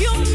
desde 0.00 0.29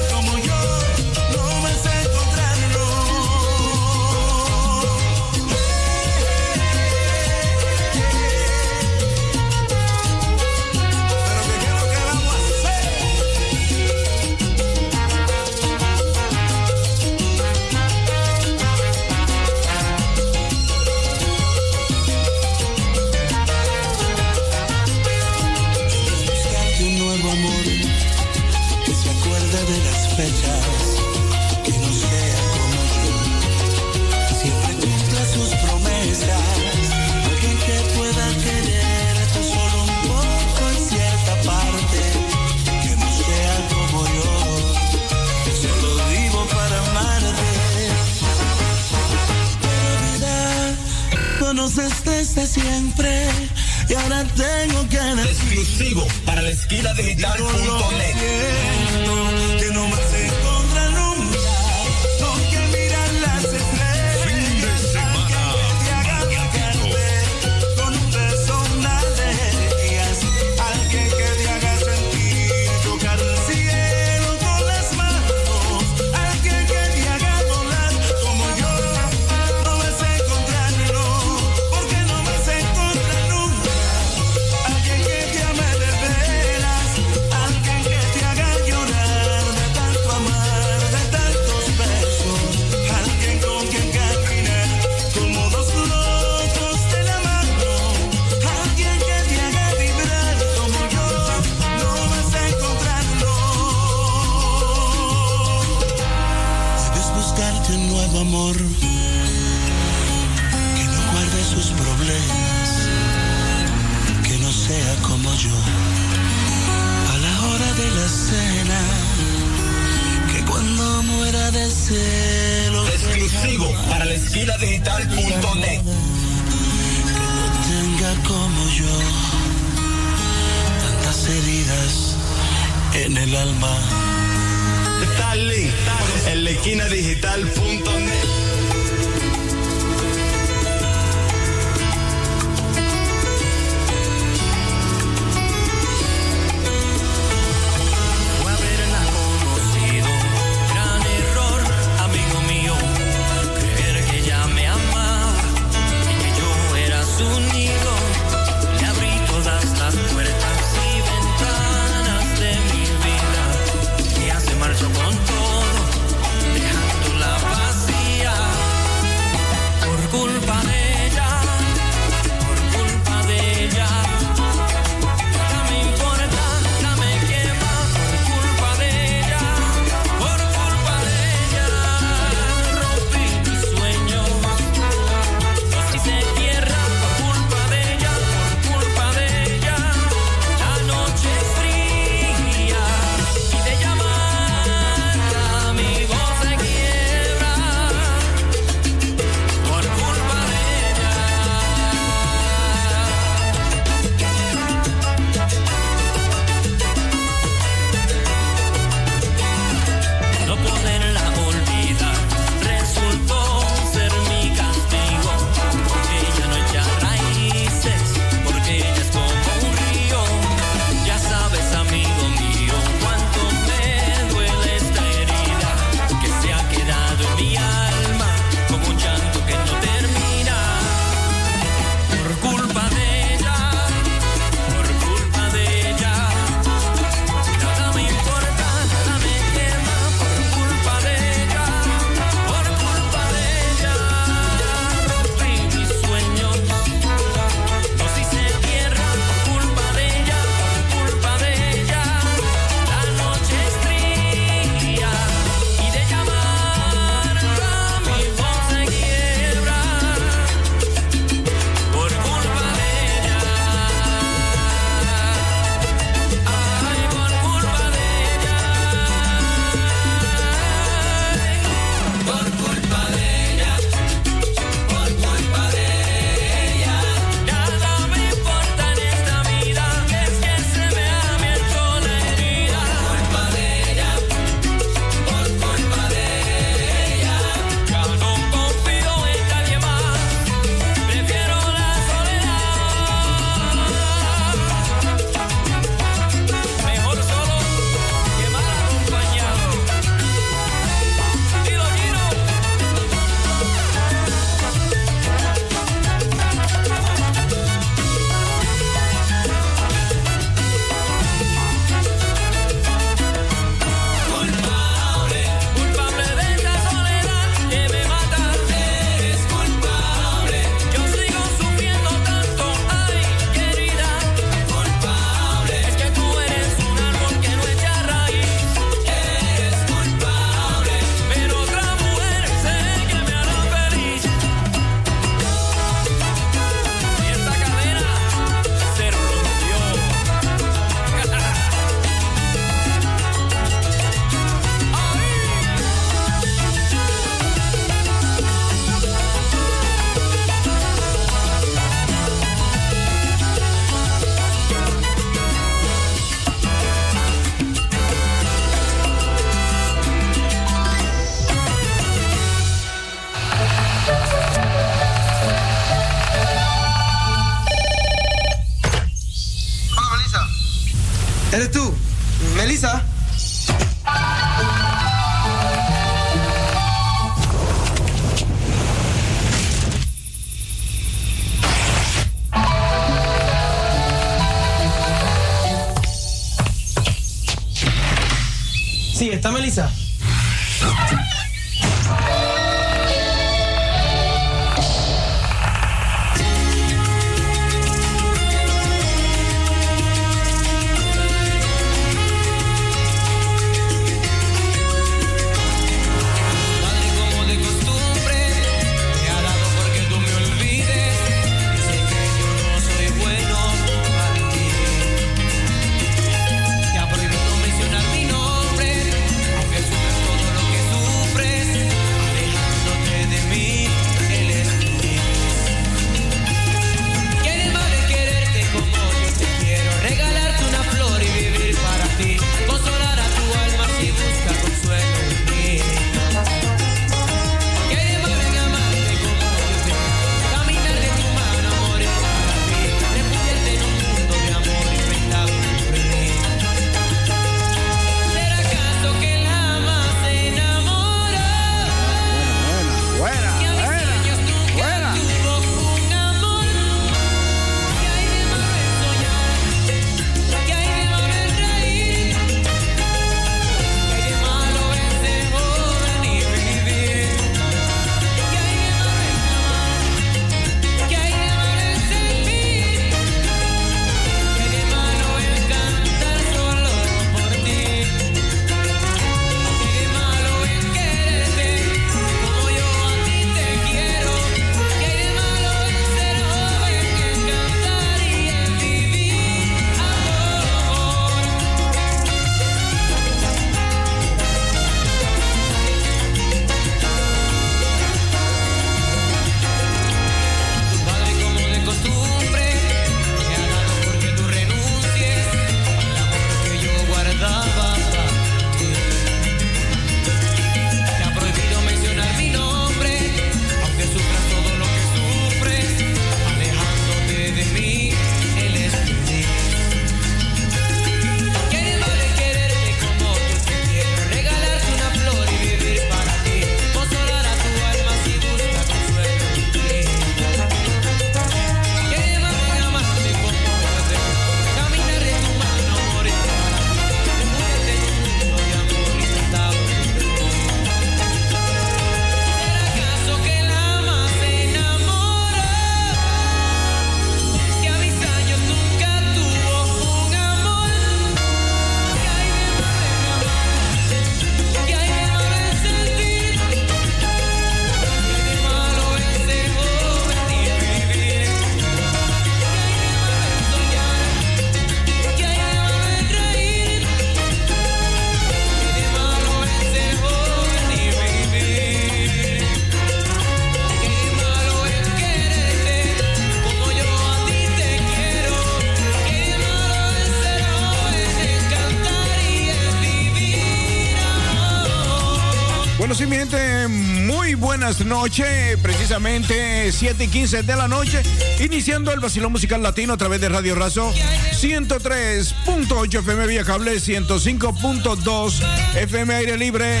noches, 588.04 588.76
precisamente 588.82 589.90
7 589.92 590.24
y 590.24 590.28
15 590.28 590.62
de 590.62 590.76
la 590.76 590.88
noche, 590.88 591.22
iniciando 591.60 592.12
el 592.12 592.20
vacilón 592.20 592.52
musical 592.52 592.82
latino 592.82 593.12
a 593.12 593.16
través 593.16 593.40
de 593.40 593.48
Radio 593.48 593.74
Razo 593.74 594.12
103.8 594.52 596.18
FM 596.18 596.46
vía 596.46 596.64
cable, 596.64 596.96
105.2 596.96 598.62
FM 598.96 599.34
aire 599.34 599.56
libre. 599.56 600.00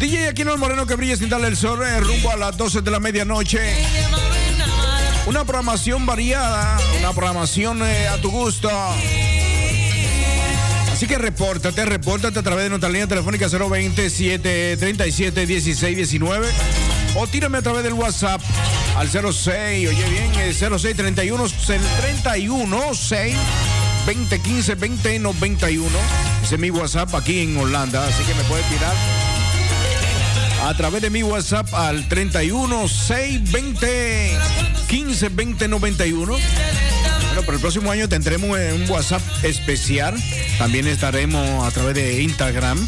DJ 0.00 0.28
Aquino 0.28 0.56
Moreno 0.56 0.86
que 0.86 0.94
brilla 0.94 1.16
sin 1.16 1.28
darle 1.28 1.48
el 1.48 1.56
sol, 1.56 1.82
eh, 1.82 2.00
rumbo 2.00 2.30
a 2.30 2.36
las 2.36 2.56
12 2.56 2.80
de 2.80 2.90
la 2.90 3.00
medianoche. 3.00 3.60
Una 5.26 5.44
programación 5.44 6.06
variada, 6.06 6.78
una 6.98 7.12
programación 7.12 7.82
eh, 7.82 8.08
a 8.08 8.16
tu 8.18 8.30
gusto. 8.30 8.70
Así 10.92 11.06
que 11.06 11.18
repórtate, 11.18 11.84
repórtate 11.84 12.38
a 12.38 12.42
través 12.42 12.64
de 12.64 12.70
nuestra 12.70 12.88
línea 12.88 13.06
telefónica 13.06 13.46
020 13.46 14.10
737 14.10 15.46
1619 15.46 16.48
o 17.18 17.26
tírame 17.26 17.58
a 17.58 17.62
través 17.62 17.82
del 17.82 17.94
WhatsApp 17.94 18.40
al 18.96 19.08
06, 19.08 19.88
oye 19.88 20.08
bien, 20.08 20.32
0631 20.32 21.46
31 22.00 22.94
6 22.94 23.36
2015 24.06 24.76
2091. 24.76 25.98
Ese 26.44 26.54
es 26.54 26.60
mi 26.60 26.70
WhatsApp 26.70 27.12
aquí 27.14 27.40
en 27.40 27.56
Holanda, 27.56 28.06
así 28.06 28.22
que 28.22 28.34
me 28.34 28.44
puedes 28.44 28.64
tirar 28.68 28.94
a 30.64 30.74
través 30.76 31.02
de 31.02 31.10
mi 31.10 31.22
WhatsApp 31.22 31.72
al 31.74 32.08
31 32.08 32.88
6 32.88 33.50
20 33.50 34.38
15 34.88 35.28
20 35.30 35.68
91 35.68 36.36
para 37.42 37.54
el 37.54 37.60
próximo 37.60 37.90
año 37.90 38.08
tendremos 38.08 38.50
un 38.50 38.90
WhatsApp 38.90 39.22
especial. 39.44 40.14
También 40.58 40.86
estaremos 40.86 41.66
a 41.66 41.70
través 41.70 41.94
de 41.94 42.22
Instagram. 42.22 42.78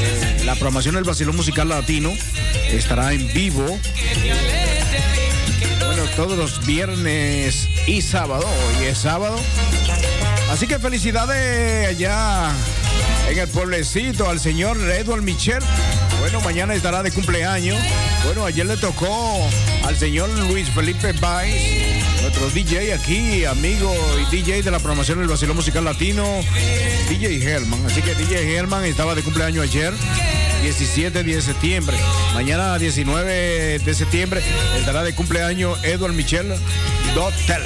Eh, 0.00 0.42
la 0.44 0.54
programación 0.54 0.96
del 0.96 1.04
Basilón 1.04 1.36
Musical 1.36 1.68
Latino 1.68 2.12
estará 2.70 3.12
en 3.12 3.32
vivo. 3.32 3.78
Bueno, 5.84 6.04
todos 6.16 6.36
los 6.36 6.64
viernes 6.66 7.68
y 7.86 8.02
sábado. 8.02 8.46
Hoy 8.46 8.86
es 8.86 8.98
sábado. 8.98 9.36
Así 10.50 10.66
que 10.66 10.78
felicidades 10.78 11.88
allá 11.88 12.50
en 13.28 13.38
el 13.38 13.48
pueblecito 13.48 14.28
al 14.28 14.40
señor 14.40 14.78
Edward 14.78 15.22
Michel. 15.22 15.62
Bueno, 16.20 16.40
mañana 16.40 16.74
estará 16.74 17.02
de 17.02 17.10
cumpleaños. 17.10 17.78
Bueno, 18.24 18.44
ayer 18.44 18.66
le 18.66 18.76
tocó 18.76 19.48
al 19.84 19.96
señor 19.96 20.28
Luis 20.48 20.70
Felipe 20.70 21.12
Baez 21.12 22.05
nuestro 22.26 22.50
DJ 22.50 22.92
aquí, 22.92 23.44
amigo 23.44 23.94
y 24.20 24.36
DJ 24.36 24.62
de 24.62 24.72
la 24.72 24.78
programación 24.78 25.20
del 25.20 25.28
Vacilón 25.28 25.54
Musical 25.54 25.84
Latino, 25.84 26.26
DJ 27.08 27.40
Herman. 27.40 27.86
Así 27.86 28.02
que 28.02 28.16
DJ 28.16 28.56
Herman 28.56 28.84
estaba 28.84 29.14
de 29.14 29.22
cumpleaños 29.22 29.62
ayer. 29.62 29.94
17 30.62 31.22
de 31.22 31.40
septiembre. 31.40 31.96
Mañana 32.34 32.78
19 32.78 33.78
de 33.78 33.94
septiembre 33.94 34.42
estará 34.76 35.04
de 35.04 35.14
cumpleaños 35.14 35.78
Edward 35.84 36.14
Michel 36.14 36.52
Dotel. 37.14 37.62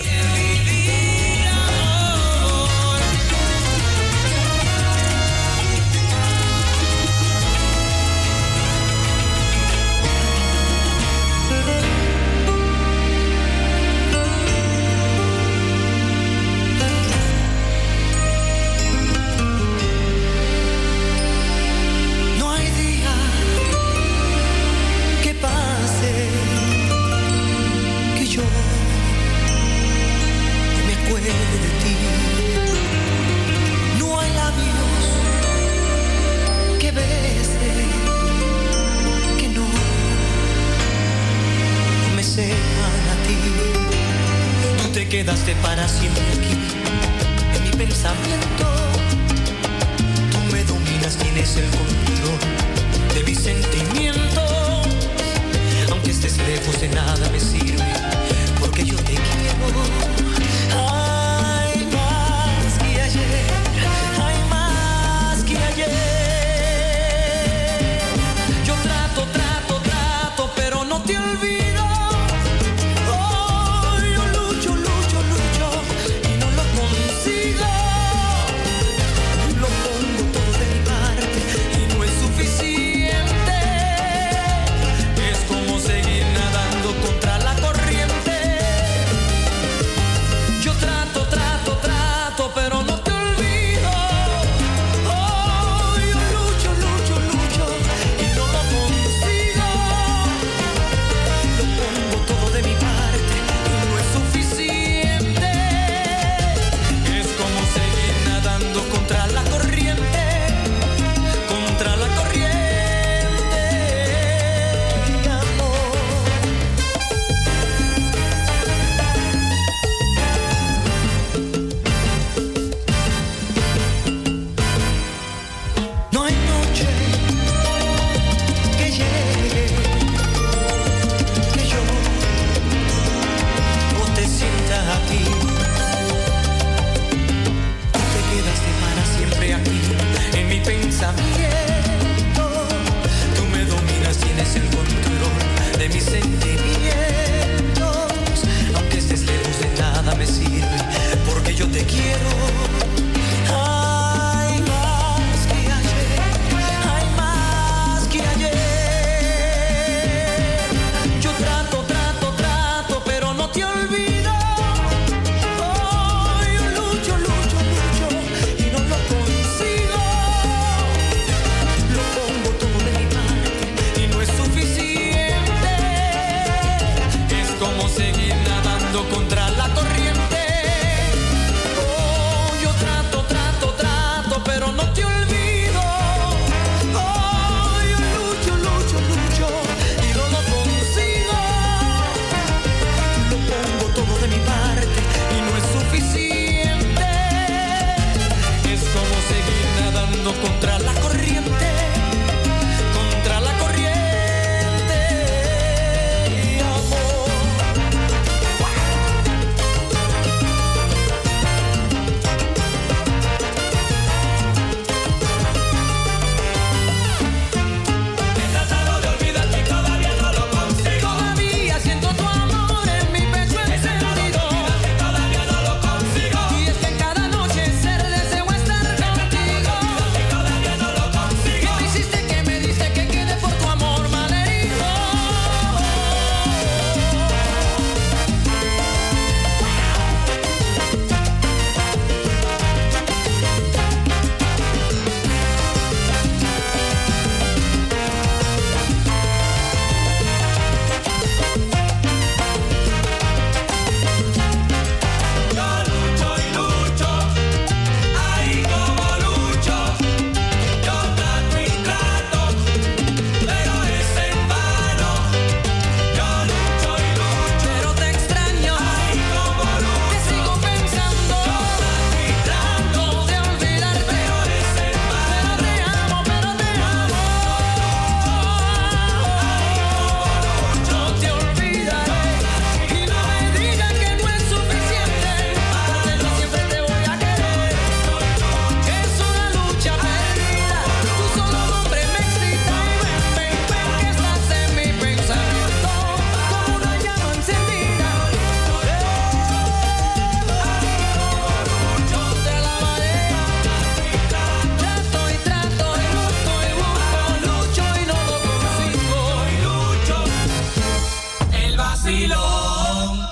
vacilón. 312.02 313.28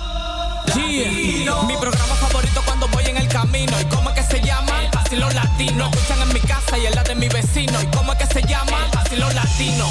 Yeah. 0.75 1.63
Mi 1.67 1.77
programa 1.77 2.15
favorito 2.17 2.63
cuando 2.65 2.89
voy 2.89 3.05
en 3.07 3.17
el 3.17 3.29
camino. 3.29 3.81
¿Y 3.81 3.85
cómo 3.87 4.11
es 4.11 4.17
que 4.17 4.23
se 4.23 4.41
llama? 4.45 4.83
El 4.83 4.91
vacilón 4.91 5.35
latino. 5.35 5.79
Lo 5.79 5.91
escuchan 5.91 6.23
en 6.23 6.35
mi 6.35 6.41
casa 6.41 6.79
y 6.79 6.87
en 6.87 6.95
la 6.95 7.03
de 7.03 7.15
mi 7.15 7.29
vecino. 7.29 7.81
¿Y 7.81 7.87
cómo 7.87 8.13
es 8.13 8.19
que 8.19 8.27
se 8.27 8.43
llama? 8.47 8.85
El 8.85 8.91
vacilón 8.95 9.35
latino. 9.35 9.91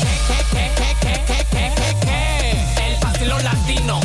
El 2.77 2.97
vacilón 3.01 3.43
latino. 3.43 3.99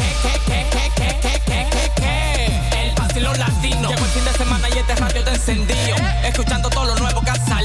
El 2.73 2.95
vacilón 2.97 3.39
latino. 3.39 3.89
Llevo 3.91 4.05
el 4.05 4.11
fin 4.11 4.25
de 4.25 4.33
semana 4.33 4.69
y 4.75 4.79
este 4.79 4.95
radio 4.97 5.25
te 5.25 5.31
encendido. 5.31 5.97
Escuchando 6.25 6.71
todo 6.71 6.85
lo 6.87 6.97
nuevo 6.97 7.21
que 7.21 7.31
ha 7.31 7.47
salido. 7.47 7.62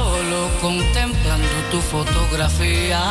solo 0.00 0.48
contemplando 0.62 1.56
tu 1.70 1.80
fotografía. 1.80 3.02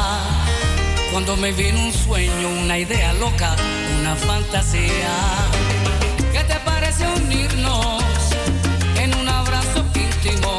Cuando 1.11 1.37
me 1.37 1.51
vino 1.51 1.79
un 1.79 1.93
sueño, 1.93 2.49
una 2.63 2.77
idea 2.79 3.13
loca, 3.13 3.55
una 3.99 4.15
fantasía. 4.15 5.13
¿Qué 6.33 6.43
te 6.51 6.57
parece 6.71 7.03
unirnos 7.21 8.03
en 9.03 9.13
un 9.19 9.27
abrazo 9.27 9.85
íntimo? 9.95 10.58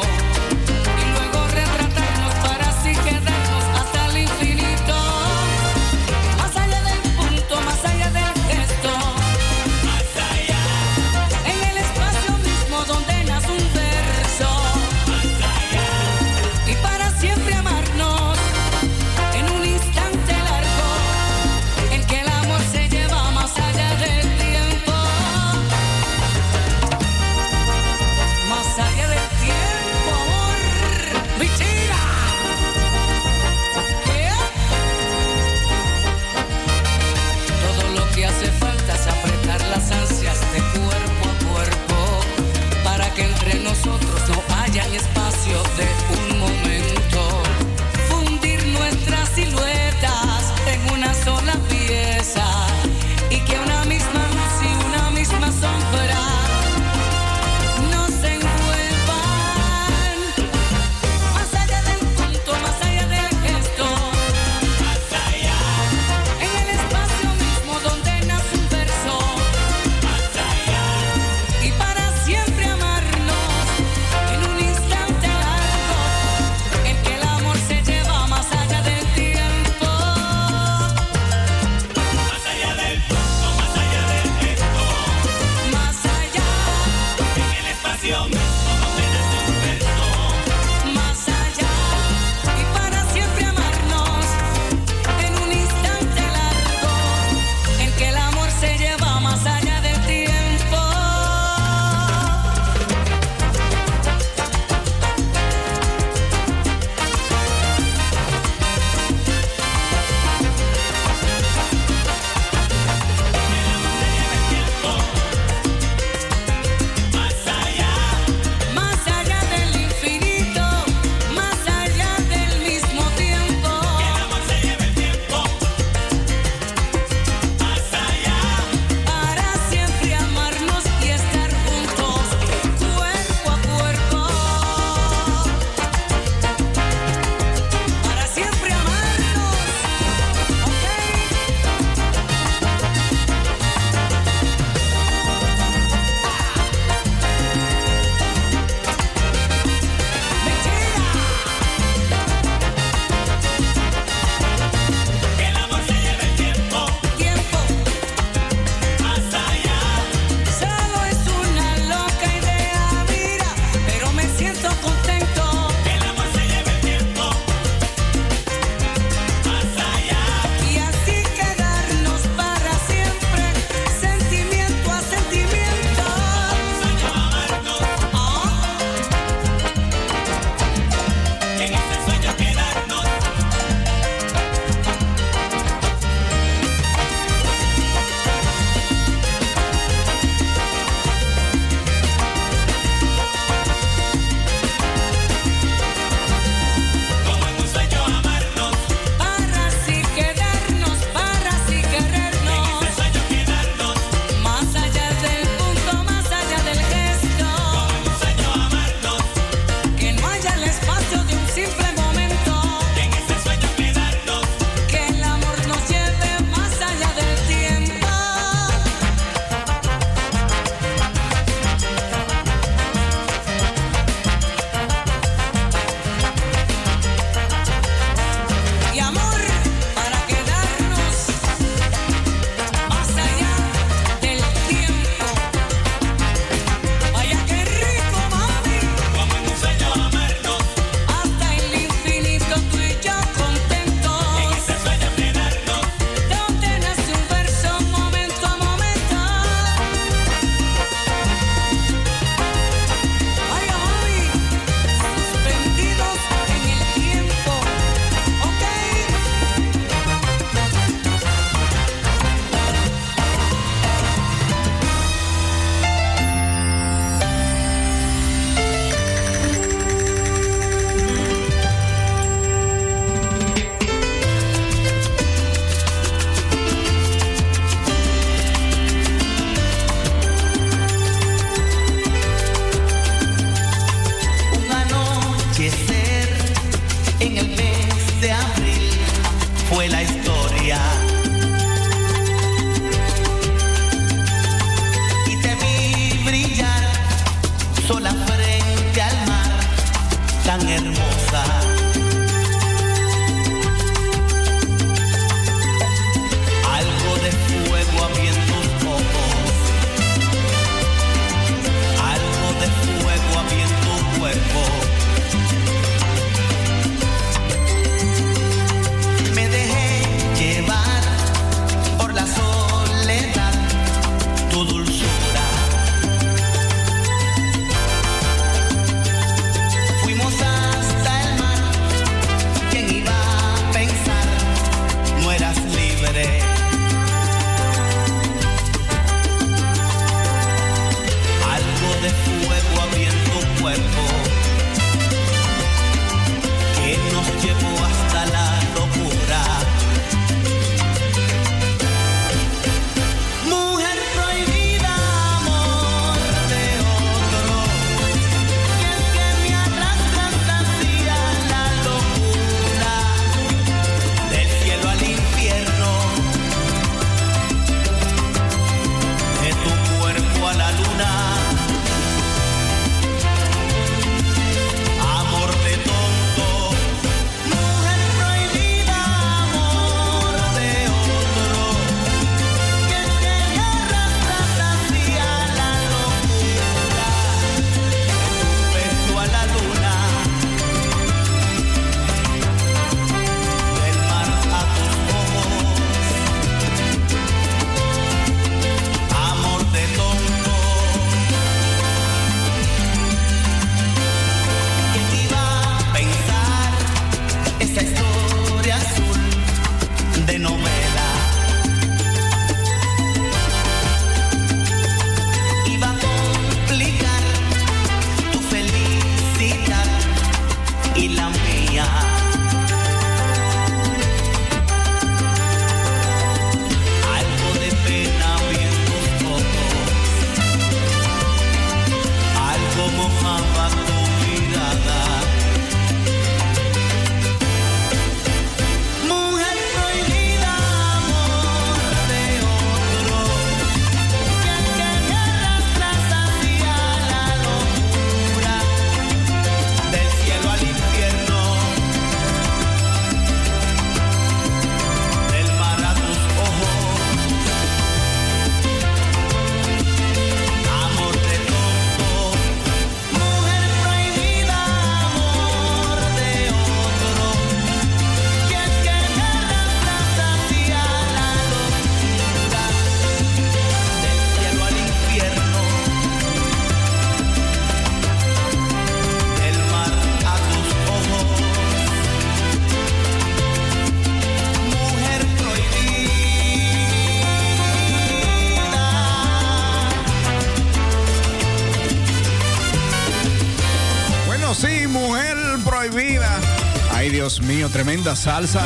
mío, 497.51 497.69
tremenda 497.69 498.15
salsa. 498.15 498.61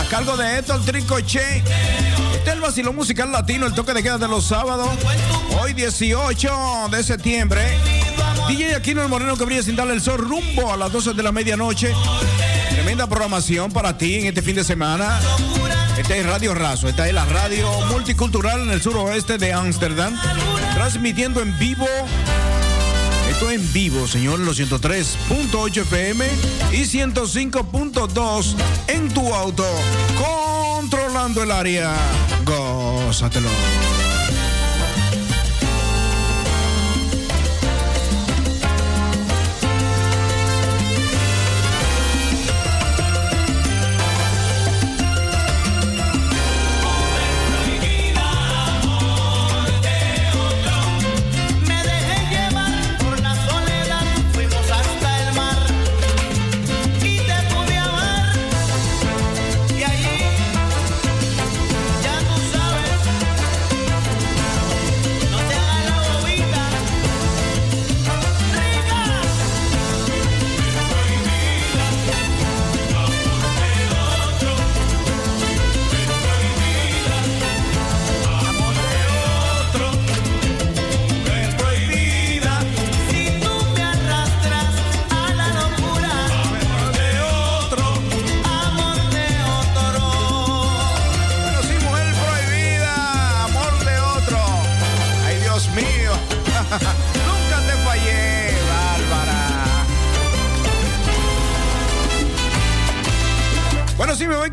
A 0.00 0.08
cargo 0.08 0.36
de 0.36 0.58
esto 0.58 0.74
el 0.74 0.80
Tricoche. 0.82 1.58
Este 1.58 2.50
es 2.50 2.54
el 2.54 2.60
vacilón 2.60 2.96
musical 2.96 3.30
latino, 3.30 3.66
el 3.66 3.74
toque 3.74 3.92
de 3.92 4.02
queda 4.02 4.16
de 4.16 4.28
los 4.28 4.46
sábados. 4.46 4.88
Hoy 5.60 5.74
18 5.74 6.88
de 6.90 7.02
septiembre. 7.02 7.60
DJ 8.48 8.76
Aquino 8.76 9.02
el 9.02 9.08
Moreno 9.08 9.36
que 9.36 9.44
brilla 9.44 9.62
sin 9.62 9.76
darle 9.76 9.92
el 9.92 10.00
sol 10.00 10.18
rumbo 10.18 10.72
a 10.72 10.76
las 10.76 10.90
12 10.90 11.12
de 11.12 11.22
la 11.22 11.32
medianoche. 11.32 11.92
Tremenda 12.70 13.06
programación 13.06 13.70
para 13.70 13.98
ti 13.98 14.14
en 14.20 14.26
este 14.26 14.40
fin 14.40 14.56
de 14.56 14.64
semana. 14.64 15.20
Esta 15.98 16.16
es 16.16 16.24
Radio 16.24 16.54
Razo, 16.54 16.88
esta 16.88 17.06
es 17.06 17.12
la 17.12 17.26
radio 17.26 17.70
multicultural 17.88 18.60
en 18.62 18.70
el 18.70 18.80
suroeste 18.80 19.36
de 19.36 19.52
Ámsterdam, 19.52 20.18
transmitiendo 20.74 21.42
en 21.42 21.56
vivo 21.58 21.86
en 23.42 23.72
vivo, 23.72 24.08
señor, 24.08 24.40
los 24.40 24.58
103.8 24.58 25.82
FM 25.82 26.26
y 26.72 26.82
105.2 26.86 28.54
en 28.88 29.08
tu 29.10 29.32
auto, 29.32 29.64
controlando 30.16 31.42
el 31.42 31.52
área. 31.52 31.94
Gózatelo. 32.44 33.50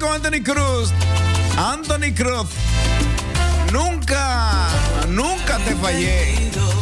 Con 0.02 0.14
Anthony 0.14 0.42
Cruz. 0.42 0.92
Anthony 1.58 2.12
Cruz. 2.14 2.48
Nunca, 3.72 4.68
nunca 5.08 5.58
te 5.60 5.76
fallé. 5.76 6.81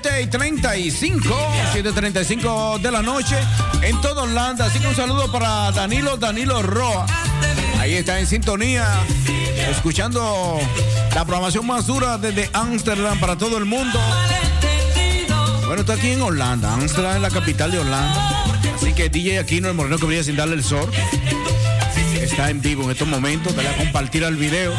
7 0.00 0.22
y 0.22 0.26
35, 0.28 1.36
7 1.72 1.88
y 1.88 1.92
35 1.92 2.78
de 2.80 2.92
la 2.92 3.02
noche 3.02 3.36
en 3.82 4.00
todo 4.00 4.22
Holanda. 4.22 4.66
Así 4.66 4.78
que 4.78 4.86
un 4.86 4.94
saludo 4.94 5.30
para 5.32 5.72
Danilo, 5.72 6.16
Danilo 6.16 6.62
Roa. 6.62 7.04
Ahí 7.80 7.94
está 7.94 8.20
en 8.20 8.28
sintonía, 8.28 8.86
escuchando 9.68 10.60
la 11.14 11.24
programación 11.24 11.66
más 11.66 11.86
dura 11.86 12.16
desde 12.16 12.48
Ámsterdam 12.52 13.18
para 13.18 13.36
todo 13.36 13.58
el 13.58 13.64
mundo. 13.64 13.98
Bueno, 15.66 15.80
está 15.80 15.94
aquí 15.94 16.12
en 16.12 16.22
Holanda. 16.22 16.74
Ámsterdam 16.74 17.16
es 17.16 17.22
la 17.22 17.30
capital 17.30 17.72
de 17.72 17.80
Holanda. 17.80 18.44
Así 18.76 18.92
que 18.92 19.08
DJ 19.08 19.40
Aquino, 19.40 19.68
el 19.68 19.74
moreno 19.74 19.98
que 19.98 20.06
brilla 20.06 20.22
sin 20.22 20.36
darle 20.36 20.54
el 20.54 20.62
sol, 20.62 20.88
está 22.22 22.50
en 22.50 22.62
vivo 22.62 22.84
en 22.84 22.90
estos 22.90 23.08
momentos. 23.08 23.56
Dale 23.56 23.70
a 23.70 23.76
compartir 23.76 24.22
el 24.22 24.36
video. 24.36 24.72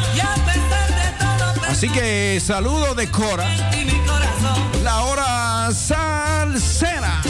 Así 1.68 1.88
que 1.88 2.40
saludo 2.44 2.94
de 2.94 3.08
Cora, 3.10 3.69
salsera. 5.72 7.20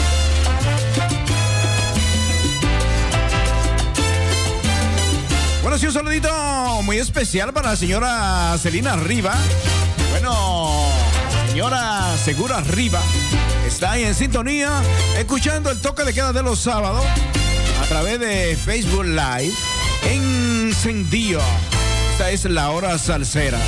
Bueno, 5.61 5.77
sí, 5.77 5.85
un 5.85 5.93
saludito 5.93 6.81
muy 6.83 6.97
especial 6.97 7.53
para 7.53 7.71
la 7.71 7.75
señora 7.75 8.57
Celina 8.57 8.95
Riva. 8.95 9.35
Bueno, 10.11 10.87
señora 11.47 12.15
Segura 12.17 12.61
Riva 12.61 13.01
está 13.65 13.91
ahí 13.91 14.03
en 14.03 14.15
sintonía, 14.15 14.81
escuchando 15.17 15.71
el 15.71 15.79
toque 15.79 16.03
de 16.03 16.13
queda 16.13 16.33
de 16.33 16.43
los 16.43 16.59
sábados 16.59 17.05
a 17.81 17.85
través 17.87 18.19
de 18.19 18.57
Facebook 18.57 19.05
Live. 19.05 19.53
Encendido. 20.03 21.41
Esta 22.11 22.31
es 22.31 22.45
la 22.45 22.71
hora 22.71 22.97
salsera. 22.97 23.59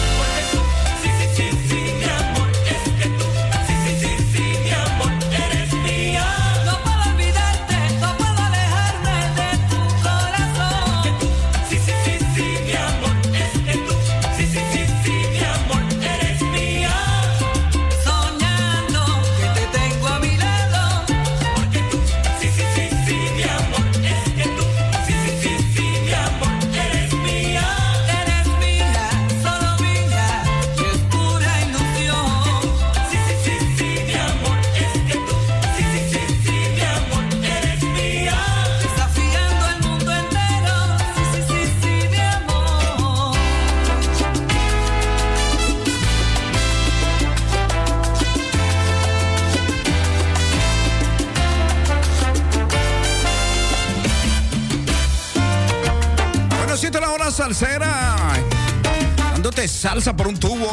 Salsa 59.94 60.16
por 60.16 60.28
un 60.28 60.39
tubo 60.39 60.72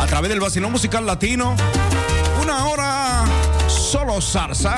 a 0.00 0.06
través 0.06 0.28
del 0.28 0.40
vacilón 0.40 0.72
musical 0.72 1.06
latino. 1.06 1.54
Una 2.42 2.66
hora 2.66 3.24
solo 3.68 4.20
salsa. 4.20 4.76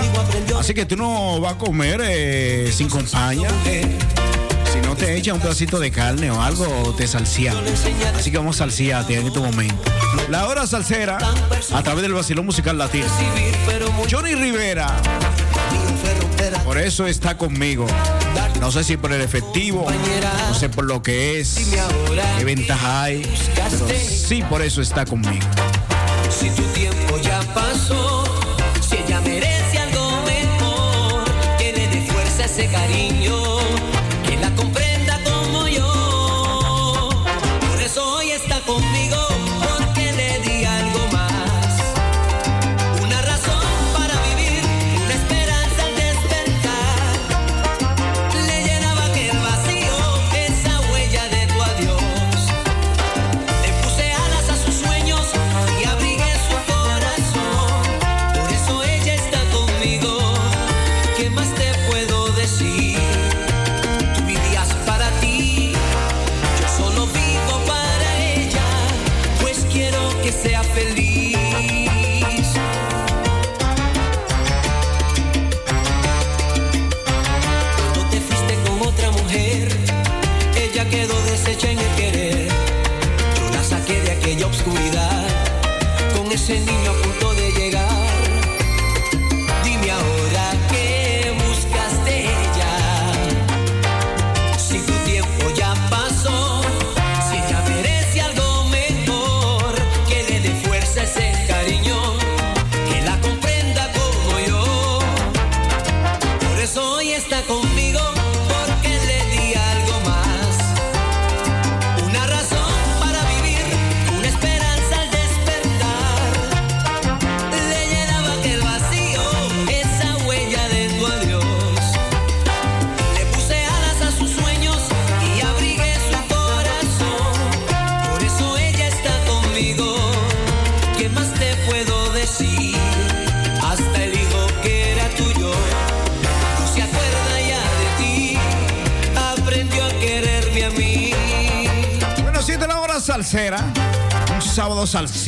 Así 0.59 0.74
que 0.74 0.84
tú 0.84 0.95
no 0.95 1.41
vas 1.41 1.55
a 1.55 1.57
comer 1.57 2.03
eh, 2.05 2.70
sin 2.70 2.91
compañía. 2.91 3.49
Si 4.70 4.78
no 4.86 4.95
te 4.95 5.16
echas 5.16 5.36
un 5.36 5.41
pedacito 5.41 5.80
de 5.80 5.91
carne 5.91 6.30
o 6.30 6.43
algo, 6.43 6.95
te 6.99 7.07
salseamos. 7.07 7.62
Así 8.14 8.30
que 8.30 8.36
vamos 8.36 8.57
a 8.57 8.59
salsearte 8.59 9.14
en 9.14 9.26
este 9.28 9.41
momento. 9.41 9.91
La 10.28 10.49
hora 10.49 10.66
salsera 10.66 11.16
a 11.72 11.82
través 11.82 12.03
del 12.03 12.12
vacilón 12.12 12.45
musical 12.45 12.76
latino. 12.76 13.07
Johnny 14.11 14.34
Rivera. 14.34 15.01
Por 16.68 16.76
eso 16.76 17.06
está 17.06 17.34
conmigo. 17.38 17.86
No 18.60 18.70
sé 18.70 18.84
si 18.84 18.98
por 18.98 19.10
el 19.10 19.22
efectivo, 19.22 19.86
no 20.48 20.54
sé 20.54 20.68
por 20.68 20.84
lo 20.84 21.02
que 21.02 21.40
es, 21.40 21.66
qué 22.36 22.44
ventaja 22.44 23.04
hay, 23.04 23.22
pero 23.54 23.88
sí 23.88 24.42
por 24.42 24.60
eso 24.60 24.82
está 24.82 25.06
conmigo. 25.06 25.46
Si 26.28 26.50
tu 26.50 26.62
tiempo 26.74 27.16
ya 27.22 27.40
pasó, 27.54 28.22
si 28.86 28.96
ella 28.96 29.18
merece 29.22 29.78
algo 29.78 30.20
mejor, 30.26 31.24
tiene 31.56 31.88
de 31.88 32.02
fuerza 32.02 32.44
ese 32.44 32.66
cariño. 32.66 33.17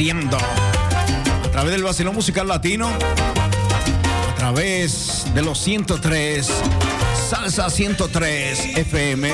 A 0.01 1.51
través 1.53 1.73
del 1.73 1.83
vacilón 1.83 2.15
musical 2.15 2.49
latino, 2.49 2.89
a 2.89 4.35
través 4.35 5.27
de 5.35 5.43
los 5.43 5.59
103, 5.59 6.51
Salsa 7.29 7.69
103 7.69 8.79
FM. 8.79 9.31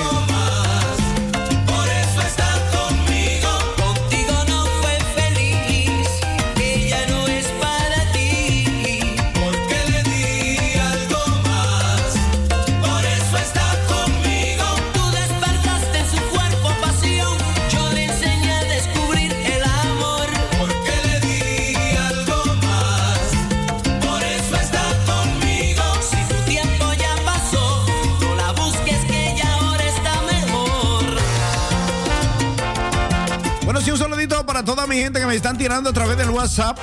toda 34.67 34.87
mi 34.89 34.97
gente 34.97 35.21
que 35.21 35.27
me 35.27 35.37
están 35.37 35.57
tirando 35.57 35.91
a 35.91 35.93
través 35.93 36.19
del 36.19 36.29
WhatsApp, 36.29 36.77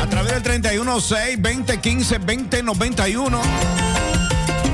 a 0.00 0.06
través 0.06 0.34
del 0.34 0.42
316-2015-2091. 0.62 3.40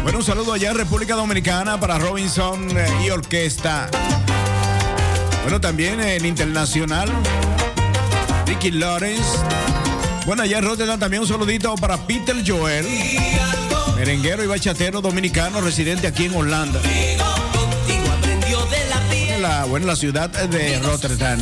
Bueno, 0.02 0.18
un 0.18 0.24
saludo 0.24 0.54
allá 0.54 0.72
en 0.72 0.76
República 0.76 1.14
Dominicana 1.14 1.78
para 1.78 1.98
Robinson 1.98 2.76
eh, 2.76 2.88
y 3.04 3.11
Orquesta. 3.11 3.88
Bueno, 5.42 5.61
también 5.61 6.00
el 6.00 6.26
internacional, 6.26 7.09
Ricky 8.44 8.72
Lawrence. 8.72 9.38
Bueno, 10.26 10.42
allá 10.42 10.59
en 10.59 10.64
Rotterdam 10.64 10.98
también 10.98 11.22
un 11.22 11.28
saludito 11.28 11.76
para 11.76 11.96
Peter 12.09 12.34
Joel, 12.44 12.88
merenguero 13.94 14.42
y 14.42 14.48
bachatero 14.48 15.00
dominicano 15.00 15.61
residente 15.61 16.09
aquí 16.09 16.24
en 16.24 16.34
Holanda. 16.34 16.80
Bueno, 19.68 19.86
la 19.86 19.96
ciudad 19.96 20.28
de 20.28 20.78
Rotterdam. 20.80 21.40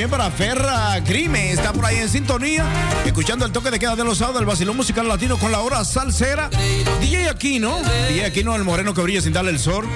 También 0.00 0.18
para 0.18 0.30
Ferra 0.30 0.98
Grime, 1.00 1.52
está 1.52 1.74
por 1.74 1.84
ahí 1.84 1.96
en 1.96 2.08
sintonía, 2.08 2.64
escuchando 3.04 3.44
el 3.44 3.52
toque 3.52 3.70
de 3.70 3.78
queda 3.78 3.96
de 3.96 4.02
los 4.04 4.16
sábados 4.16 4.40
del 4.40 4.46
Basilón 4.46 4.74
Musical 4.74 5.06
Latino 5.06 5.36
con 5.36 5.52
la 5.52 5.60
hora 5.60 5.84
salsera. 5.84 6.48
DJ 7.02 7.28
Aquino, 7.28 7.76
DJ 8.08 8.24
Aquino, 8.24 8.56
el 8.56 8.64
moreno 8.64 8.94
que 8.94 9.02
brilla 9.02 9.20
sin 9.20 9.34
darle 9.34 9.50
el 9.50 9.58
sol. 9.58 9.86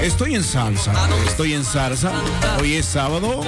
Estoy 0.00 0.34
en 0.34 0.44
salsa, 0.44 0.92
estoy 1.26 1.52
en 1.52 1.64
salsa. 1.66 2.10
Hoy 2.58 2.76
es 2.76 2.86
sábado, 2.86 3.42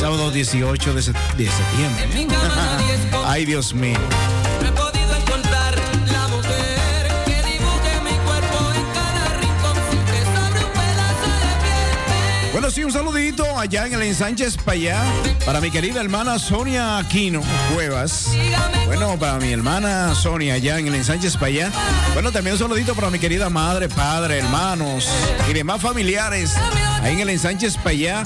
sábado 0.00 0.30
18 0.30 0.94
de, 0.94 1.02
se- 1.02 1.12
de 1.12 1.50
septiembre. 1.50 2.28
Ay, 3.26 3.44
Dios 3.44 3.74
mío. 3.74 3.98
Bueno, 12.68 12.86
un 12.86 12.92
saludito 12.92 13.58
allá 13.58 13.86
en 13.86 13.94
el 13.94 14.02
ensanche 14.02 14.46
Payá 14.62 15.02
para 15.46 15.58
mi 15.58 15.70
querida 15.70 16.02
hermana 16.02 16.38
Sonia 16.38 16.98
Aquino 16.98 17.40
Cuevas. 17.72 18.28
Bueno, 18.84 19.18
para 19.18 19.38
mi 19.38 19.50
hermana 19.50 20.14
Sonia 20.14 20.52
allá 20.52 20.78
en 20.78 20.86
el 20.86 20.94
ensanche 20.94 21.30
Payá. 21.38 21.72
Bueno, 22.12 22.30
también 22.30 22.52
un 22.52 22.58
saludito 22.58 22.94
para 22.94 23.08
mi 23.08 23.18
querida 23.18 23.48
madre, 23.48 23.88
padre, 23.88 24.40
hermanos 24.40 25.08
y 25.48 25.54
demás 25.54 25.80
familiares 25.80 26.56
ahí 27.02 27.14
en 27.14 27.20
el 27.20 27.30
ensanche 27.30 27.70
Payá. 27.82 28.24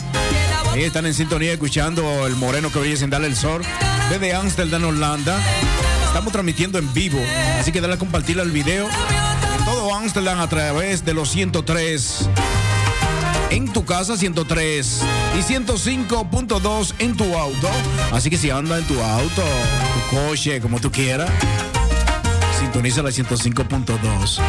Ahí 0.73 0.83
están 0.83 1.07
en 1.07 1.15
sintonía 1.15 1.53
escuchando 1.53 2.27
el 2.27 2.35
moreno 2.35 2.73
que 2.73 2.81
brilla 2.81 2.97
sin 2.97 3.11
darle 3.11 3.29
el 3.29 3.37
sol 3.37 3.63
desde 4.11 4.35
Amsterdam, 4.35 4.85
Holanda. 4.85 5.39
Estamos 6.07 6.33
transmitiendo 6.33 6.81
en 6.81 6.93
vivo, 6.93 7.21
así 7.61 7.71
que 7.71 7.81
dale 7.81 7.95
a 7.95 7.99
compartir 7.99 8.41
el 8.41 8.51
video 8.51 8.89
todo 9.65 9.95
Amsterdam 9.95 10.41
a 10.41 10.49
través 10.49 11.05
de 11.05 11.15
los 11.15 11.31
103 11.31 12.29
en 13.53 13.71
tu 13.71 13.85
casa 13.85 14.17
103 14.17 15.03
y 15.39 15.43
105.2 15.43 16.95
en 16.99 17.17
tu 17.17 17.37
auto. 17.37 17.69
Así 18.11 18.31
que 18.31 18.39
si 18.39 18.51
anda 18.51 18.79
en 18.79 18.85
tu 18.87 18.99
auto, 19.01 19.43
tu 19.43 20.17
coche, 20.17 20.61
como 20.61 20.81
tú 20.81 20.91
quieras, 20.91 21.31
sintoniza 22.59 23.03
la 23.03 23.11
105.2. 23.11 24.41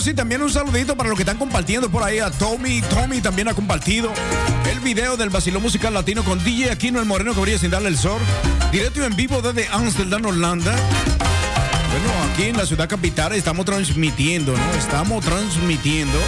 Bueno, 0.00 0.12
sí, 0.12 0.16
también 0.16 0.40
un 0.40 0.50
saludito 0.50 0.96
para 0.96 1.10
los 1.10 1.18
que 1.18 1.24
están 1.24 1.36
compartiendo 1.36 1.90
por 1.90 2.02
ahí. 2.02 2.20
A 2.20 2.30
Tommy, 2.30 2.80
Tommy 2.80 3.20
también 3.20 3.48
ha 3.48 3.52
compartido 3.52 4.10
el 4.72 4.80
video 4.80 5.18
del 5.18 5.28
Basilón 5.28 5.60
Musical 5.60 5.92
Latino 5.92 6.24
con 6.24 6.42
DJ 6.42 6.70
Aquino 6.70 7.00
el 7.00 7.04
Moreno 7.04 7.34
que 7.34 7.40
brilla 7.42 7.58
sin 7.58 7.70
darle 7.70 7.90
el 7.90 7.98
sol. 7.98 8.18
Directo 8.72 9.02
y 9.02 9.04
en 9.04 9.14
vivo 9.14 9.42
desde 9.42 9.68
Amsterdam, 9.68 10.24
Holanda. 10.24 10.72
Bueno, 10.72 12.32
aquí 12.32 12.44
en 12.44 12.56
la 12.56 12.64
ciudad 12.64 12.88
capital 12.88 13.34
estamos 13.34 13.66
transmitiendo, 13.66 14.56
¿no? 14.56 14.72
Estamos 14.72 15.22
transmitiendo 15.22 16.18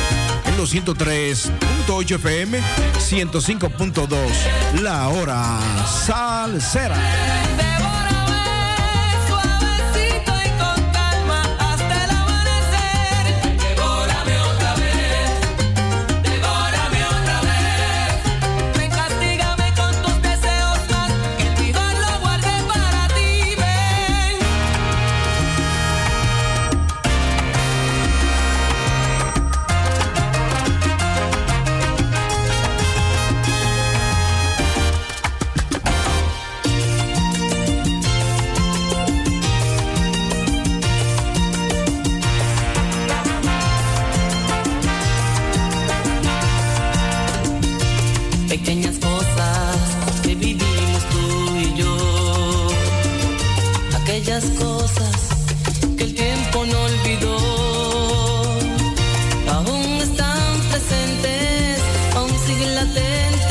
en 0.44 0.56
los 0.58 0.74
103.8 0.74 2.16
FM, 2.16 2.60
105.2, 2.98 4.82
la 4.82 5.08
hora 5.08 5.58
salsera. 5.86 7.00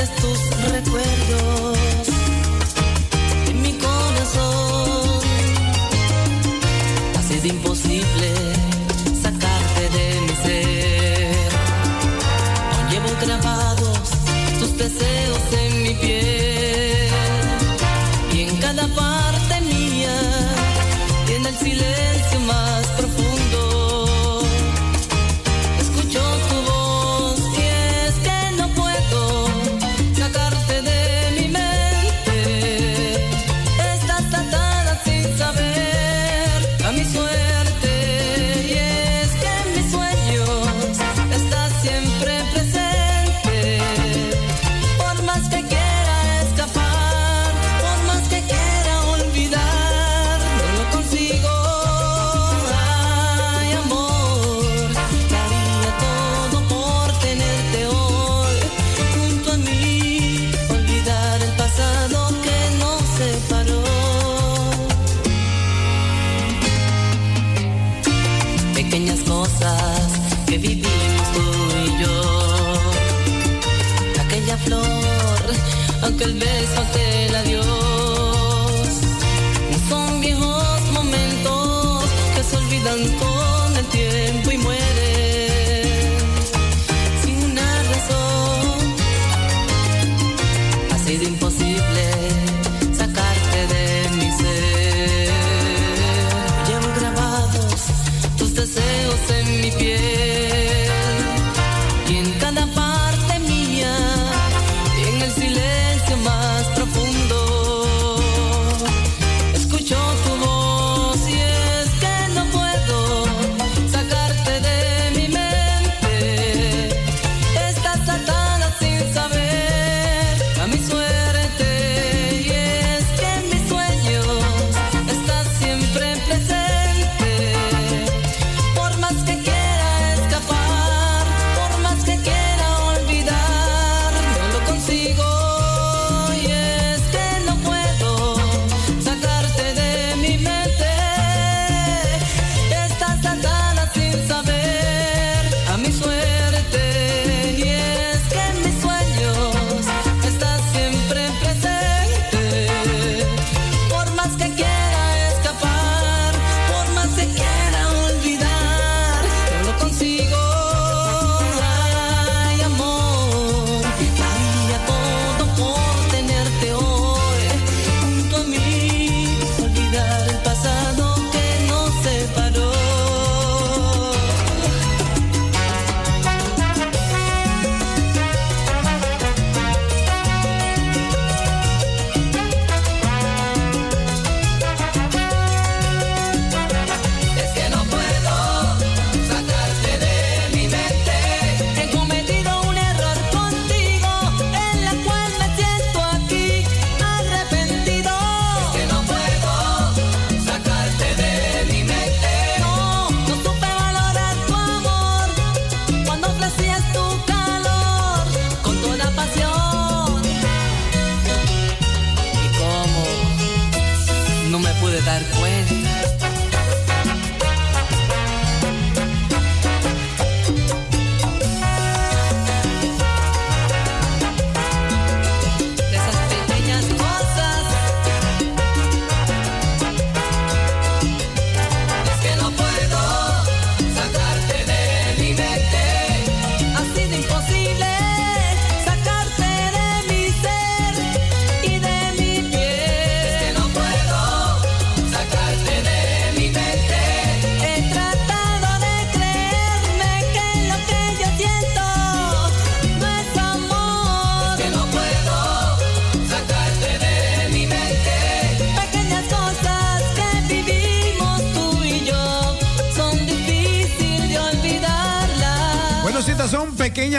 Tus 0.09 0.39
recuerdos 0.71 1.30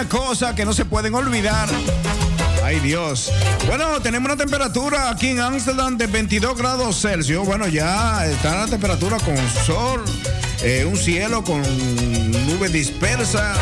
pequeñas 0.02 0.06
cosas 0.06 0.54
que 0.54 0.64
no 0.64 0.72
se 0.72 0.84
pueden 0.84 1.14
olvidar. 1.14 1.68
Ay 2.64 2.80
Dios. 2.80 3.32
Bueno, 3.66 4.00
tenemos 4.00 4.26
una 4.26 4.36
temperatura 4.36 5.10
aquí 5.10 5.28
en 5.28 5.40
Ámsterdam 5.40 5.96
de 5.96 6.06
22 6.06 6.56
grados 6.56 7.00
Celsius. 7.00 7.44
Bueno, 7.44 7.66
ya 7.66 8.26
está 8.26 8.56
la 8.56 8.66
temperatura 8.66 9.18
con 9.18 9.36
sol, 9.66 10.02
eh, 10.62 10.84
un 10.88 10.96
cielo 10.96 11.42
con 11.42 11.60
nube 12.46 12.68
dispersa, 12.68 13.54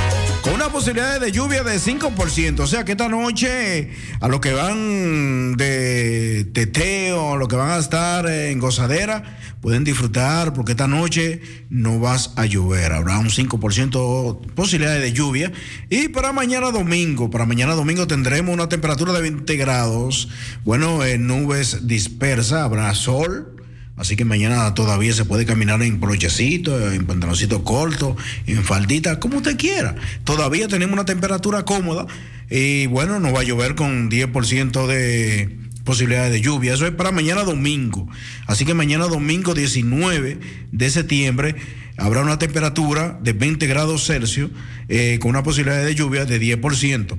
con 0.43 0.55
una 0.55 0.68
posibilidad 0.68 1.20
de 1.20 1.32
lluvia 1.32 1.62
de 1.62 1.78
5%. 1.78 2.61
O 2.61 2.66
sea 2.66 2.84
que 2.84 2.93
esta 2.93 3.09
noche, 3.09 3.91
a 4.20 4.28
los 4.28 4.41
que 4.41 4.53
van 4.53 5.57
de 5.57 6.47
teteo, 6.53 7.34
a 7.34 7.36
los 7.36 7.49
que 7.49 7.57
van 7.57 7.70
a 7.70 7.78
estar 7.78 8.28
en 8.28 8.59
gozadera, 8.59 9.39
pueden 9.61 9.84
disfrutar 9.84 10.52
porque 10.52 10.72
esta 10.72 10.88
noche 10.88 11.40
no 11.68 12.00
vas 12.00 12.32
a 12.36 12.46
llover. 12.46 12.92
Habrá 12.92 13.18
un 13.18 13.28
5% 13.28 14.52
posibilidad 14.54 14.98
de 14.98 15.12
lluvia. 15.12 15.52
Y 15.88 16.08
para 16.08 16.32
mañana 16.32 16.70
domingo, 16.70 17.30
para 17.30 17.46
mañana 17.46 17.74
domingo 17.74 18.06
tendremos 18.06 18.54
una 18.54 18.68
temperatura 18.68 19.12
de 19.12 19.22
20 19.22 19.56
grados. 19.56 20.28
Bueno, 20.64 21.04
en 21.04 21.26
nubes 21.26 21.86
dispersas, 21.86 22.62
habrá 22.62 22.94
sol. 22.94 23.56
Así 23.96 24.16
que 24.16 24.24
mañana 24.24 24.72
todavía 24.72 25.12
se 25.12 25.26
puede 25.26 25.44
caminar 25.44 25.82
en 25.82 26.00
brochecito, 26.00 26.90
en 26.90 27.04
pantaloncito 27.04 27.64
corto, 27.64 28.16
en 28.46 28.64
faldita, 28.64 29.20
como 29.20 29.36
usted 29.36 29.58
quiera. 29.58 29.94
Todavía 30.24 30.68
tenemos 30.68 30.94
una 30.94 31.04
temperatura 31.04 31.66
cómoda 31.66 32.06
y 32.48 32.86
bueno, 32.86 33.20
no 33.20 33.30
va 33.30 33.40
a 33.40 33.44
llover 33.44 33.74
con 33.74 34.11
10% 34.11 34.86
de 34.86 35.69
posibilidades 35.91 36.30
de 36.30 36.41
lluvia. 36.41 36.74
Eso 36.74 36.86
es 36.86 36.93
para 36.93 37.11
mañana 37.11 37.43
domingo. 37.43 38.09
Así 38.47 38.64
que 38.64 38.74
mañana 38.74 39.07
domingo 39.07 39.55
19 39.55 40.38
de 40.70 40.91
septiembre 40.91 41.57
habrá 41.97 42.20
una 42.22 42.38
temperatura 42.38 43.18
de 43.20 43.32
20 43.32 43.66
grados 43.66 44.07
Celsius 44.07 44.53
eh, 44.88 45.18
con 45.20 45.30
una 45.30 45.43
posibilidad 45.43 45.84
de 45.84 45.97
lluvia 45.97 46.26
de 46.26 46.41
10%. 46.41 47.18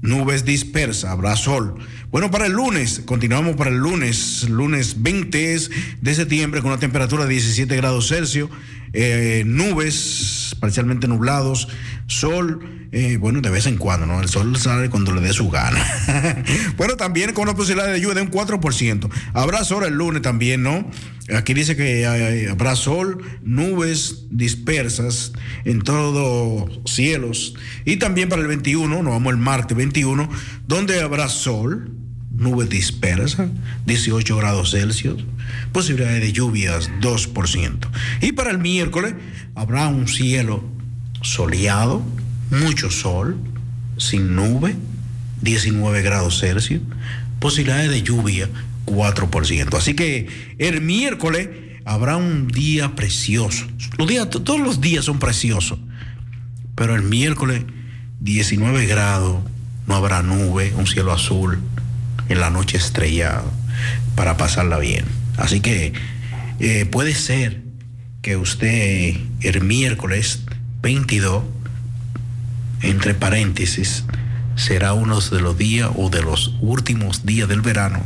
Nubes 0.00 0.44
dispersas, 0.44 1.10
habrá 1.10 1.34
sol. 1.34 1.74
Bueno, 2.10 2.30
para 2.30 2.46
el 2.46 2.52
lunes, 2.52 3.02
continuamos 3.04 3.56
para 3.56 3.68
el 3.70 3.76
lunes, 3.76 4.48
lunes 4.48 5.02
20 5.02 5.58
de 6.00 6.14
septiembre 6.14 6.62
con 6.62 6.70
una 6.70 6.80
temperatura 6.80 7.24
de 7.26 7.34
17 7.34 7.76
grados 7.76 8.08
Celsius, 8.08 8.48
eh, 8.94 9.42
nubes 9.46 10.56
parcialmente 10.58 11.06
nublados, 11.06 11.68
sol, 12.06 12.88
eh, 12.92 13.18
bueno, 13.20 13.42
de 13.42 13.50
vez 13.50 13.66
en 13.66 13.76
cuando, 13.76 14.06
¿no? 14.06 14.22
El 14.22 14.28
sol 14.30 14.56
sale 14.56 14.88
cuando 14.88 15.12
le 15.12 15.20
dé 15.20 15.34
su 15.34 15.50
gana. 15.50 15.84
bueno, 16.78 16.96
también 16.96 17.34
con 17.34 17.42
una 17.42 17.54
posibilidad 17.54 17.92
de 17.92 18.00
lluvia 18.00 18.14
de 18.14 18.22
un 18.22 18.30
4%. 18.30 19.10
Habrá 19.34 19.62
sol 19.64 19.84
el 19.84 19.92
lunes 19.92 20.22
también, 20.22 20.62
¿no? 20.62 20.90
Aquí 21.36 21.52
dice 21.52 21.76
que 21.76 22.06
hay- 22.06 22.46
habrá 22.46 22.74
sol, 22.74 23.22
nubes 23.42 24.24
dispersas 24.30 25.32
en 25.66 25.82
todos 25.82 26.80
cielos. 26.86 27.54
Y 27.84 27.96
también 27.96 28.30
para 28.30 28.40
el 28.40 28.48
21, 28.48 29.02
nos 29.02 29.12
vamos 29.12 29.30
el 29.34 29.38
martes 29.38 29.76
21, 29.76 30.26
donde 30.66 31.02
habrá 31.02 31.28
sol, 31.28 31.92
nubes 32.38 32.68
dispersas, 32.68 33.50
18 33.84 34.36
grados 34.36 34.70
Celsius, 34.70 35.24
posibilidades 35.72 36.20
de 36.20 36.32
lluvias 36.32 36.90
2%. 37.00 37.88
Y 38.22 38.32
para 38.32 38.50
el 38.50 38.58
miércoles 38.58 39.14
habrá 39.54 39.88
un 39.88 40.06
cielo 40.06 40.64
soleado, 41.20 42.02
mucho 42.50 42.90
sol, 42.90 43.36
sin 43.98 44.36
nube, 44.36 44.76
19 45.42 46.00
grados 46.02 46.38
Celsius, 46.38 46.80
posibilidades 47.40 47.90
de 47.90 48.02
lluvia 48.02 48.48
4%. 48.86 49.74
Así 49.76 49.94
que 49.94 50.28
el 50.58 50.80
miércoles 50.80 51.48
habrá 51.84 52.16
un 52.16 52.46
día 52.46 52.94
precioso. 52.94 53.66
Los 53.98 54.06
días, 54.06 54.30
todos 54.30 54.60
los 54.60 54.80
días 54.80 55.04
son 55.04 55.18
preciosos, 55.18 55.80
pero 56.76 56.94
el 56.94 57.02
miércoles 57.02 57.64
19 58.20 58.86
grados, 58.86 59.42
no 59.88 59.96
habrá 59.96 60.22
nube, 60.22 60.72
un 60.76 60.86
cielo 60.86 61.12
azul, 61.12 61.58
en 62.28 62.40
la 62.40 62.50
noche 62.50 62.76
estrellado, 62.76 63.50
para 64.14 64.36
pasarla 64.36 64.78
bien. 64.78 65.04
Así 65.36 65.60
que 65.60 65.92
eh, 66.60 66.86
puede 66.86 67.14
ser 67.14 67.62
que 68.22 68.36
usted 68.36 69.16
el 69.40 69.60
miércoles 69.62 70.40
22 70.82 71.42
entre 72.82 73.14
paréntesis, 73.14 74.04
será 74.56 74.92
uno 74.92 75.20
de 75.20 75.40
los 75.40 75.56
días 75.56 75.90
o 75.96 76.10
de 76.10 76.22
los 76.22 76.54
últimos 76.60 77.24
días 77.24 77.48
del 77.48 77.60
verano 77.60 78.02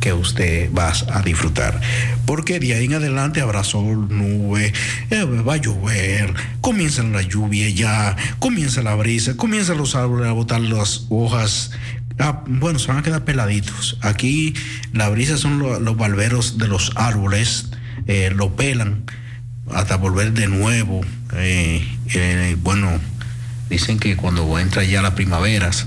que 0.00 0.12
usted 0.12 0.72
va 0.72 0.92
a 1.12 1.22
disfrutar. 1.22 1.80
Porque 2.24 2.60
de 2.60 2.74
ahí 2.74 2.84
en 2.84 2.94
adelante 2.94 3.40
habrá 3.40 3.64
sol, 3.64 4.08
nube, 4.08 4.72
eh, 5.10 5.24
va 5.24 5.54
a 5.54 5.56
llover, 5.56 6.34
comienza 6.60 7.02
la 7.02 7.22
lluvia 7.22 7.68
ya, 7.70 8.16
comienza 8.38 8.82
la 8.82 8.94
brisa, 8.94 9.36
comienzan 9.36 9.78
los 9.78 9.94
árboles 9.94 10.28
a 10.28 10.32
botar 10.32 10.60
las 10.60 11.06
hojas. 11.08 11.72
Ah, 12.18 12.42
bueno, 12.46 12.78
se 12.78 12.88
van 12.88 12.98
a 12.98 13.02
quedar 13.02 13.24
peladitos. 13.24 13.96
Aquí 14.02 14.54
la 14.92 15.08
brisa 15.08 15.36
son 15.36 15.58
lo- 15.58 15.78
los 15.80 15.96
barberos 15.96 16.58
de 16.58 16.66
los 16.68 16.92
árboles, 16.96 17.70
eh, 18.06 18.32
lo 18.34 18.56
pelan 18.56 19.04
hasta 19.72 19.96
volver 19.96 20.32
de 20.32 20.48
nuevo. 20.48 21.00
eh, 21.34 21.86
eh, 22.14 22.56
bueno, 22.62 22.90
dicen 23.68 23.98
que 23.98 24.16
cuando 24.16 24.58
entra 24.58 24.82
ya 24.82 25.02
las 25.02 25.12
primaveras, 25.12 25.86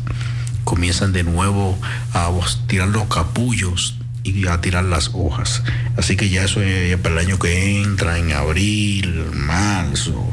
comienzan 0.64 1.14
de 1.14 1.24
nuevo 1.24 1.80
a 2.14 2.30
tirar 2.68 2.90
los 2.90 3.06
capullos 3.08 3.98
y 4.24 4.46
a 4.48 4.62
tirar 4.62 4.84
las 4.84 5.10
hojas. 5.14 5.64
Así 5.98 6.16
que 6.16 6.30
ya 6.30 6.44
eso 6.44 6.62
es 6.62 6.96
para 6.98 7.16
el 7.20 7.28
año 7.28 7.40
que 7.40 7.82
entra, 7.82 8.20
en 8.20 8.32
abril, 8.34 9.26
marzo, 9.34 10.30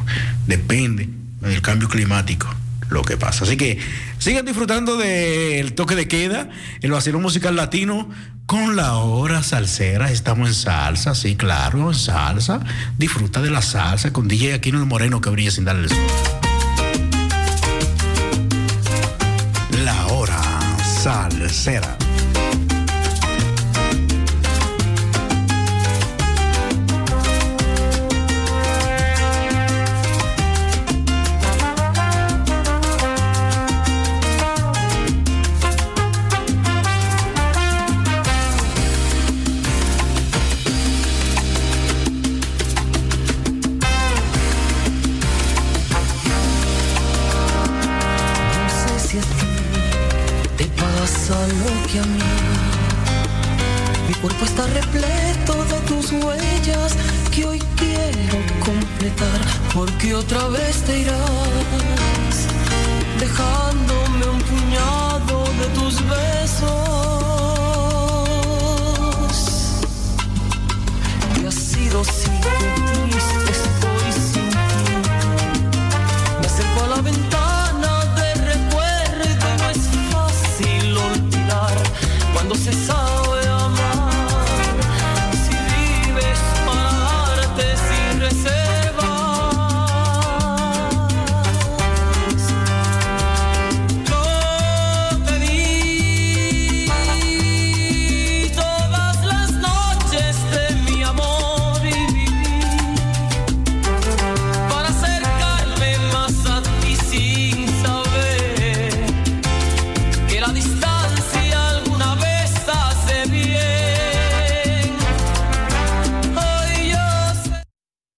depende 0.47 1.09
del 1.41 1.63
cambio 1.63 1.89
climático 1.89 2.55
lo 2.89 3.03
que 3.03 3.17
pasa. 3.17 3.45
Así 3.45 3.57
que 3.57 3.79
sigan 4.19 4.45
disfrutando 4.45 4.97
del 4.97 5.75
toque 5.75 5.95
de 5.95 6.09
queda, 6.09 6.49
el 6.81 6.91
vacilón 6.91 7.23
musical 7.23 7.57
latino 7.57 8.09
con 8.47 8.77
la 8.77 8.97
hora 8.97 9.43
salsera. 9.43 10.11
Estamos 10.11 10.49
en 10.49 10.55
salsa, 10.55 11.15
sí, 11.15 11.37
claro, 11.37 11.89
en 11.91 11.95
salsa. 11.95 12.61
Disfruta 12.97 13.43
de 13.43 13.51
la 13.51 13.63
salsa 13.63 14.13
con 14.13 14.27
DJ 14.27 14.55
Aquino 14.55 14.79
el 14.79 14.87
Moreno 14.87 15.21
que 15.21 15.31
brilla 15.31 15.51
sin 15.51 15.65
darle 15.65 15.85
el 15.85 15.91
sol. 15.91 15.99
La 19.85 20.07
hora 20.07 20.41
salsera. 21.03 22.08